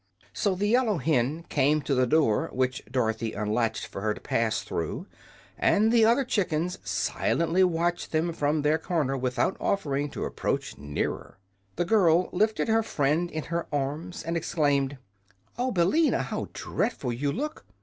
[0.33, 4.63] So the yellow hen came to the door, which Dorothy unlatched for her to pass
[4.63, 5.05] through,
[5.59, 11.37] and the other chickens silently watched them from their corner without offering to approach nearer.
[11.75, 14.97] The girl lifted her friend in her arms and exclaimed:
[15.59, 16.23] "Oh, Billina!
[16.23, 17.63] how dreadful you look.